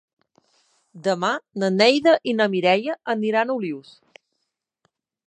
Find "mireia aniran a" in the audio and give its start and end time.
2.55-3.59